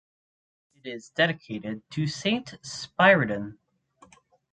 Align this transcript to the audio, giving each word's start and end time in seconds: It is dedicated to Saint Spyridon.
It 0.73 0.89
is 0.89 1.09
dedicated 1.09 1.83
to 1.91 2.07
Saint 2.07 2.59
Spyridon. 2.63 3.59